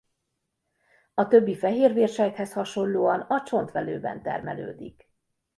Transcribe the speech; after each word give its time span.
A 1.13 1.27
többi 1.27 1.55
fehérvérsejthez 1.55 2.53
hasonlóan 2.53 3.19
a 3.21 3.43
csontvelőben 3.43 4.21
termelődik. 4.21 5.09